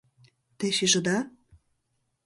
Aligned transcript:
Те 0.57 0.67
шижыда? 0.77 1.17